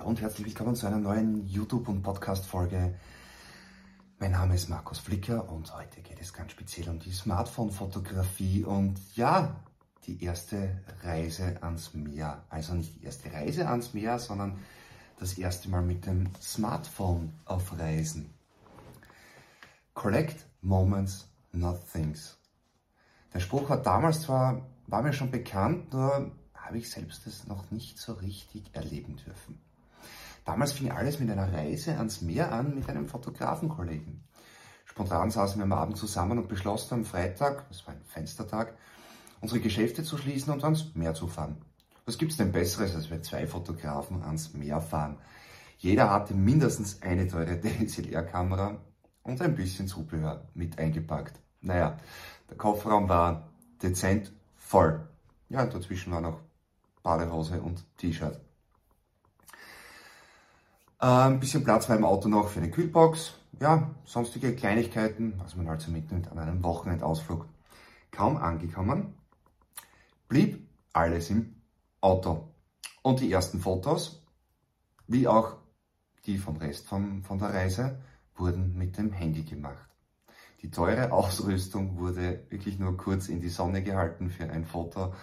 Hallo 0.00 0.08
und 0.08 0.22
herzlich 0.22 0.46
willkommen 0.46 0.74
zu 0.74 0.86
einer 0.86 0.96
neuen 0.96 1.46
YouTube- 1.46 1.86
und 1.86 2.00
Podcast-Folge. 2.00 2.94
Mein 4.18 4.30
Name 4.30 4.54
ist 4.54 4.70
Markus 4.70 4.98
Flicker 4.98 5.46
und 5.50 5.76
heute 5.76 6.00
geht 6.00 6.18
es 6.18 6.32
ganz 6.32 6.52
speziell 6.52 6.88
um 6.88 6.98
die 6.98 7.12
Smartphone-Fotografie 7.12 8.64
und 8.64 8.98
ja, 9.14 9.60
die 10.06 10.24
erste 10.24 10.80
Reise 11.02 11.62
ans 11.62 11.92
Meer. 11.92 12.42
Also 12.48 12.72
nicht 12.72 12.96
die 12.96 13.04
erste 13.04 13.30
Reise 13.30 13.68
ans 13.68 13.92
Meer, 13.92 14.18
sondern 14.18 14.58
das 15.18 15.36
erste 15.36 15.68
Mal 15.68 15.82
mit 15.82 16.06
dem 16.06 16.30
Smartphone 16.40 17.34
auf 17.44 17.78
Reisen. 17.78 18.32
Collect 19.92 20.46
moments, 20.62 21.28
not 21.52 21.78
things. 21.92 22.38
Der 23.34 23.40
Spruch 23.40 23.68
hat 23.68 23.84
damals 23.84 24.22
zwar, 24.22 24.66
war 24.86 25.02
mir 25.02 25.12
schon 25.12 25.30
bekannt, 25.30 25.92
nur 25.92 26.32
habe 26.54 26.78
ich 26.78 26.90
selbst 26.90 27.26
es 27.26 27.46
noch 27.46 27.70
nicht 27.70 27.98
so 27.98 28.14
richtig 28.14 28.74
erleben 28.74 29.18
dürfen. 29.26 29.60
Damals 30.44 30.72
fing 30.72 30.90
alles 30.90 31.20
mit 31.20 31.30
einer 31.30 31.52
Reise 31.52 31.96
ans 31.96 32.22
Meer 32.22 32.52
an 32.52 32.74
mit 32.74 32.88
einem 32.88 33.06
Fotografenkollegen. 33.06 34.24
Spontan 34.84 35.30
saßen 35.30 35.58
wir 35.58 35.64
am 35.64 35.72
Abend 35.72 35.96
zusammen 35.96 36.38
und 36.38 36.48
beschlossen 36.48 36.94
am 36.94 37.04
Freitag, 37.04 37.68
das 37.68 37.86
war 37.86 37.94
ein 37.94 38.02
Fenstertag, 38.04 38.74
unsere 39.40 39.60
Geschäfte 39.60 40.02
zu 40.02 40.18
schließen 40.18 40.52
und 40.52 40.64
ans 40.64 40.94
Meer 40.94 41.14
zu 41.14 41.26
fahren. 41.26 41.58
Was 42.06 42.18
gibt's 42.18 42.36
denn 42.36 42.52
Besseres, 42.52 42.94
als 42.94 43.10
wir 43.10 43.22
zwei 43.22 43.46
Fotografen 43.46 44.22
ans 44.22 44.52
Meer 44.54 44.80
fahren? 44.80 45.18
Jeder 45.78 46.10
hatte 46.10 46.34
mindestens 46.34 47.02
eine 47.02 47.28
teure 47.28 47.60
DSLR-Kamera 47.60 48.78
und 49.22 49.40
ein 49.40 49.54
bisschen 49.54 49.86
Zubehör 49.86 50.48
mit 50.54 50.78
eingepackt. 50.78 51.40
Naja, 51.60 51.98
der 52.48 52.56
Kofferraum 52.56 53.08
war 53.08 53.48
dezent 53.82 54.32
voll. 54.56 55.08
Ja, 55.48 55.62
und 55.62 55.74
dazwischen 55.74 56.12
war 56.12 56.20
noch 56.20 56.40
Badehose 57.02 57.62
und 57.62 57.84
T-Shirt. 57.96 58.40
Äh, 61.00 61.06
ein 61.06 61.40
bisschen 61.40 61.64
Platz 61.64 61.88
war 61.88 61.96
im 61.96 62.04
Auto 62.04 62.28
noch 62.28 62.48
für 62.48 62.60
eine 62.60 62.70
Kühlbox. 62.70 63.34
Ja, 63.58 63.90
sonstige 64.04 64.54
Kleinigkeiten, 64.54 65.34
was 65.38 65.56
man 65.56 65.68
halt 65.68 65.80
so 65.80 65.90
mitnimmt 65.90 66.30
an 66.30 66.38
einem 66.38 66.62
Wochenendausflug. 66.62 67.46
Kaum 68.10 68.36
angekommen, 68.36 69.14
blieb 70.28 70.66
alles 70.92 71.30
im 71.30 71.56
Auto. 72.00 72.52
Und 73.02 73.20
die 73.20 73.32
ersten 73.32 73.60
Fotos, 73.60 74.22
wie 75.06 75.26
auch 75.26 75.56
die 76.26 76.36
vom 76.36 76.56
Rest 76.56 76.86
von, 76.86 77.22
von 77.22 77.38
der 77.38 77.54
Reise, 77.54 77.98
wurden 78.34 78.76
mit 78.76 78.98
dem 78.98 79.12
Handy 79.12 79.42
gemacht. 79.44 79.88
Die 80.60 80.70
teure 80.70 81.12
Ausrüstung 81.12 81.96
wurde 81.98 82.44
wirklich 82.50 82.78
nur 82.78 82.96
kurz 82.98 83.28
in 83.28 83.40
die 83.40 83.48
Sonne 83.48 83.82
gehalten 83.82 84.28
für 84.28 84.50
ein 84.50 84.66
Foto 84.66 85.14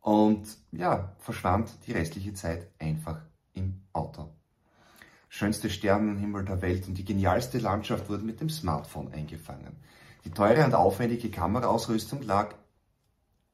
und 0.00 0.48
ja, 0.72 1.14
verschwand 1.18 1.86
die 1.86 1.92
restliche 1.92 2.34
Zeit 2.34 2.68
einfach 2.80 3.20
im 3.52 3.82
Auto. 3.92 4.32
Schönste 5.34 5.70
Sternenhimmel 5.70 6.44
der 6.44 6.60
Welt 6.60 6.86
und 6.86 6.98
die 6.98 7.06
genialste 7.06 7.56
Landschaft 7.56 8.10
wurden 8.10 8.26
mit 8.26 8.42
dem 8.42 8.50
Smartphone 8.50 9.14
eingefangen. 9.14 9.78
Die 10.26 10.30
teure 10.30 10.62
und 10.62 10.74
aufwendige 10.74 11.30
Kameraausrüstung 11.30 12.20
lag 12.20 12.54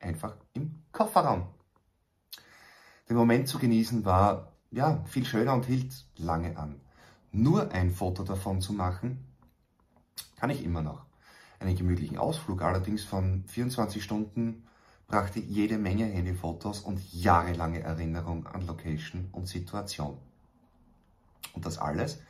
einfach 0.00 0.34
im 0.54 0.82
Kofferraum. 0.90 1.46
Den 3.08 3.16
Moment 3.16 3.46
zu 3.46 3.60
genießen 3.60 4.04
war 4.04 4.54
ja 4.72 5.04
viel 5.04 5.24
schöner 5.24 5.54
und 5.54 5.66
hielt 5.66 5.94
lange 6.16 6.58
an. 6.58 6.80
Nur 7.30 7.70
ein 7.70 7.92
Foto 7.92 8.24
davon 8.24 8.60
zu 8.60 8.72
machen, 8.72 9.24
kann 10.34 10.50
ich 10.50 10.64
immer 10.64 10.82
noch. 10.82 11.06
Einen 11.60 11.76
gemütlichen 11.76 12.18
Ausflug 12.18 12.60
allerdings 12.60 13.04
von 13.04 13.44
24 13.46 14.02
Stunden 14.02 14.66
brachte 15.06 15.38
jede 15.38 15.78
Menge 15.78 16.06
Handyfotos 16.06 16.80
und 16.80 17.00
jahrelange 17.12 17.82
Erinnerung 17.82 18.48
an 18.48 18.66
Location 18.66 19.28
und 19.30 19.46
Situation. 19.46 20.18
Und 21.58 21.66
das 21.66 21.78
alles 21.78 22.20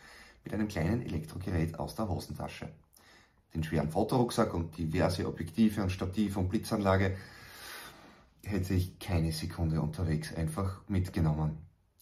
mit 0.43 0.55
einem 0.55 0.69
kleinen 0.69 1.03
Elektrogerät 1.03 1.79
aus 1.79 1.95
der 1.95 2.09
Hosentasche. 2.09 2.71
Den 3.53 3.63
schweren 3.63 3.91
Fotorucksack 3.91 4.55
und 4.55 4.79
diverse 4.79 5.27
Objektive 5.27 5.83
und 5.83 5.91
Stativ 5.91 6.39
und 6.39 6.49
Blitzanlage 6.49 7.15
hätte 8.43 8.73
ich 8.73 8.99
keine 8.99 9.31
Sekunde 9.33 9.83
unterwegs 9.83 10.35
einfach 10.35 10.81
mitgenommen. 10.89 11.59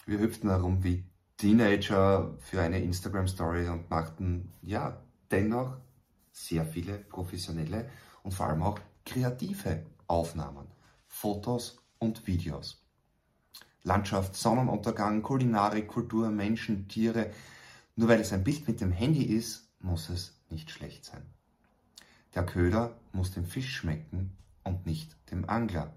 Wir 0.06 0.20
hüpften 0.20 0.50
herum 0.50 0.84
wie 0.84 1.02
Teenager 1.36 2.36
für 2.38 2.62
eine 2.62 2.78
Instagram-Story 2.78 3.70
und 3.70 3.90
machten, 3.90 4.52
ja, 4.62 5.02
dennoch 5.28 5.78
sehr 6.30 6.64
viele 6.64 6.98
professionelle 6.98 7.90
und 8.22 8.34
vor 8.34 8.46
allem 8.46 8.62
auch 8.62 8.78
kreative 9.04 9.84
Aufnahmen, 10.06 10.68
Fotos 11.08 11.76
und 11.98 12.24
Videos. 12.28 12.85
Landschaft, 13.86 14.34
Sonnenuntergang, 14.34 15.22
Kulinarik, 15.22 15.86
Kultur, 15.86 16.30
Menschen, 16.30 16.88
Tiere. 16.88 17.30
Nur 17.94 18.08
weil 18.08 18.20
es 18.20 18.32
ein 18.32 18.42
Bild 18.42 18.66
mit 18.66 18.80
dem 18.80 18.90
Handy 18.90 19.22
ist, 19.22 19.68
muss 19.80 20.10
es 20.10 20.34
nicht 20.50 20.72
schlecht 20.72 21.04
sein. 21.04 21.22
Der 22.34 22.44
Köder 22.44 22.96
muss 23.12 23.30
dem 23.30 23.46
Fisch 23.46 23.76
schmecken 23.76 24.36
und 24.64 24.86
nicht 24.86 25.16
dem 25.30 25.48
Angler. 25.48 25.92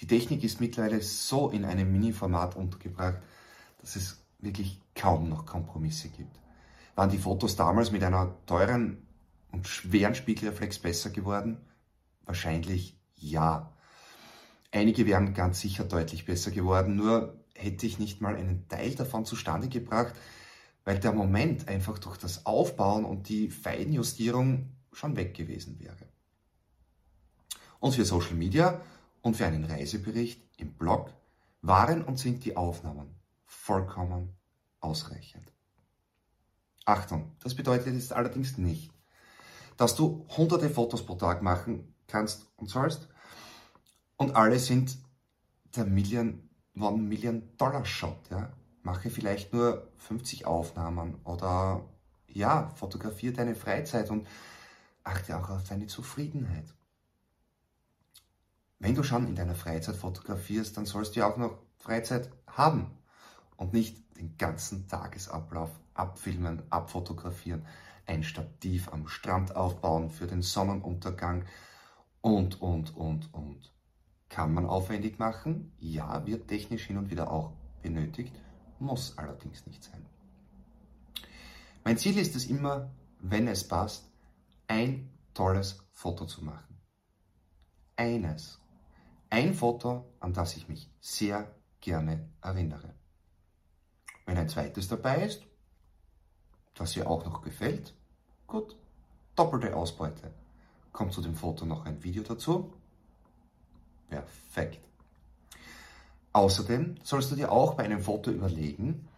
Die 0.00 0.08
Technik 0.08 0.42
ist 0.42 0.60
mittlerweile 0.60 1.00
so 1.00 1.48
in 1.48 1.64
einem 1.64 1.92
Mini-Format 1.92 2.56
untergebracht, 2.56 3.18
dass 3.80 3.94
es 3.94 4.20
wirklich 4.40 4.80
kaum 4.96 5.28
noch 5.28 5.46
Kompromisse 5.46 6.08
gibt. 6.08 6.36
Waren 6.96 7.10
die 7.10 7.18
Fotos 7.18 7.54
damals 7.54 7.92
mit 7.92 8.02
einer 8.02 8.34
teuren 8.46 9.06
und 9.52 9.68
schweren 9.68 10.16
Spiegelreflex 10.16 10.80
besser 10.80 11.10
geworden? 11.10 11.58
Wahrscheinlich 12.24 12.98
ja. 13.14 13.72
Einige 14.72 15.06
wären 15.06 15.34
ganz 15.34 15.60
sicher 15.60 15.84
deutlich 15.84 16.24
besser 16.24 16.50
geworden, 16.50 16.96
nur 16.96 17.38
hätte 17.54 17.86
ich 17.86 17.98
nicht 17.98 18.22
mal 18.22 18.34
einen 18.34 18.66
Teil 18.68 18.94
davon 18.94 19.26
zustande 19.26 19.68
gebracht, 19.68 20.14
weil 20.84 20.98
der 20.98 21.12
Moment 21.12 21.68
einfach 21.68 21.98
durch 21.98 22.16
das 22.16 22.46
Aufbauen 22.46 23.04
und 23.04 23.28
die 23.28 23.50
Feinjustierung 23.50 24.70
schon 24.90 25.14
weg 25.14 25.34
gewesen 25.34 25.78
wäre. 25.78 26.08
Und 27.80 27.94
für 27.94 28.06
Social 28.06 28.34
Media 28.34 28.80
und 29.20 29.36
für 29.36 29.46
einen 29.46 29.64
Reisebericht 29.64 30.42
im 30.56 30.72
Blog 30.72 31.12
waren 31.60 32.02
und 32.02 32.18
sind 32.18 32.44
die 32.44 32.56
Aufnahmen 32.56 33.14
vollkommen 33.44 34.34
ausreichend. 34.80 35.52
Achtung, 36.86 37.36
das 37.42 37.54
bedeutet 37.54 37.94
jetzt 37.94 38.12
allerdings 38.12 38.56
nicht, 38.56 38.90
dass 39.76 39.94
du 39.94 40.26
hunderte 40.36 40.70
Fotos 40.70 41.04
pro 41.04 41.14
Tag 41.14 41.42
machen 41.42 41.94
kannst 42.06 42.46
und 42.56 42.68
sollst, 42.68 43.08
und 44.22 44.36
alle 44.36 44.60
sind 44.60 44.96
der 45.74 45.84
Million, 45.84 46.48
One 46.78 47.02
Million 47.02 47.42
Dollar 47.58 47.84
Shot. 47.84 48.30
Ja? 48.30 48.52
Mache 48.84 49.10
vielleicht 49.10 49.52
nur 49.52 49.88
50 49.98 50.46
Aufnahmen 50.46 51.16
oder 51.24 51.82
ja, 52.28 52.70
fotografiere 52.76 53.32
deine 53.32 53.56
Freizeit 53.56 54.10
und 54.10 54.28
achte 55.02 55.36
auch 55.36 55.50
auf 55.50 55.68
deine 55.68 55.88
Zufriedenheit. 55.88 56.72
Wenn 58.78 58.94
du 58.94 59.02
schon 59.02 59.26
in 59.26 59.34
deiner 59.34 59.56
Freizeit 59.56 59.96
fotografierst, 59.96 60.76
dann 60.76 60.86
sollst 60.86 61.16
du 61.16 61.26
auch 61.26 61.36
noch 61.36 61.58
Freizeit 61.78 62.30
haben 62.46 62.90
und 63.56 63.72
nicht 63.72 63.96
den 64.16 64.36
ganzen 64.38 64.86
Tagesablauf 64.86 65.70
abfilmen, 65.94 66.62
abfotografieren, 66.70 67.66
ein 68.06 68.22
Stativ 68.22 68.88
am 68.92 69.08
Strand 69.08 69.56
aufbauen 69.56 70.10
für 70.10 70.28
den 70.28 70.42
Sonnenuntergang 70.42 71.44
und, 72.20 72.60
und, 72.62 72.96
und, 72.96 73.34
und. 73.34 73.72
Kann 74.32 74.54
man 74.54 74.64
aufwendig 74.64 75.18
machen? 75.18 75.72
Ja, 75.78 76.26
wird 76.26 76.48
technisch 76.48 76.86
hin 76.86 76.96
und 76.96 77.10
wieder 77.10 77.30
auch 77.30 77.52
benötigt, 77.82 78.34
muss 78.78 79.18
allerdings 79.18 79.66
nicht 79.66 79.84
sein. 79.84 80.06
Mein 81.84 81.98
Ziel 81.98 82.16
ist 82.16 82.34
es 82.34 82.46
immer, 82.46 82.90
wenn 83.18 83.46
es 83.46 83.68
passt, 83.68 84.10
ein 84.68 85.10
tolles 85.34 85.84
Foto 85.90 86.24
zu 86.24 86.42
machen. 86.42 86.80
Eines. 87.94 88.58
Ein 89.28 89.52
Foto, 89.52 90.06
an 90.18 90.32
das 90.32 90.56
ich 90.56 90.66
mich 90.66 90.90
sehr 90.98 91.54
gerne 91.82 92.30
erinnere. 92.40 92.94
Wenn 94.24 94.38
ein 94.38 94.48
zweites 94.48 94.88
dabei 94.88 95.26
ist, 95.26 95.42
das 96.72 96.96
ihr 96.96 97.06
auch 97.06 97.26
noch 97.26 97.42
gefällt, 97.42 97.94
gut, 98.46 98.78
doppelte 99.36 99.76
Ausbeute. 99.76 100.32
Kommt 100.90 101.12
zu 101.12 101.20
dem 101.20 101.34
Foto 101.34 101.66
noch 101.66 101.84
ein 101.84 102.02
Video 102.02 102.22
dazu, 102.22 102.72
Perfekt. 104.12 104.84
Außerdem 106.34 106.96
sollst 107.02 107.32
du 107.32 107.36
dir 107.36 107.50
auch 107.50 107.74
bei 107.74 107.84
einem 107.84 108.02
Foto 108.02 108.30
überlegen, 108.30 109.08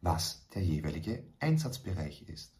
was 0.00 0.46
der 0.54 0.62
jeweilige 0.62 1.24
Einsatzbereich 1.40 2.28
ist. 2.28 2.52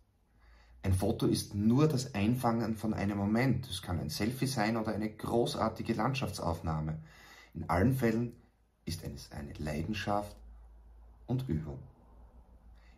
Ein 0.82 0.92
Foto 0.92 1.26
ist 1.26 1.54
nur 1.54 1.86
das 1.86 2.14
Einfangen 2.14 2.76
von 2.76 2.94
einem 2.94 3.16
Moment. 3.16 3.68
Es 3.70 3.80
kann 3.80 4.00
ein 4.00 4.10
Selfie 4.10 4.48
sein 4.48 4.76
oder 4.76 4.92
eine 4.92 5.08
großartige 5.08 5.94
Landschaftsaufnahme. 5.94 6.98
In 7.54 7.70
allen 7.70 7.94
Fällen 7.94 8.32
ist 8.84 9.04
es 9.04 9.30
eine 9.30 9.52
Leidenschaft 9.52 10.36
und 11.26 11.48
Übung. 11.48 11.78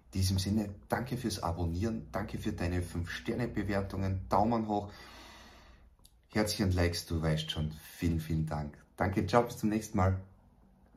In 0.06 0.20
diesem 0.20 0.38
Sinne, 0.38 0.74
danke 0.88 1.18
fürs 1.18 1.42
Abonnieren, 1.42 2.08
danke 2.12 2.38
für 2.38 2.52
deine 2.52 2.80
5-Sterne-Bewertungen, 2.80 4.26
Daumen 4.30 4.68
hoch, 4.68 4.90
Herzchen 6.32 6.72
Likes, 6.72 7.06
du 7.06 7.20
weißt 7.20 7.50
schon. 7.50 7.72
Vielen, 7.98 8.20
vielen 8.20 8.46
Dank. 8.46 8.85
Danke, 8.96 9.26
ciao, 9.26 9.42
bis 9.42 9.58
zum 9.58 9.68
nächsten 9.70 9.96
Mal. 9.96 10.20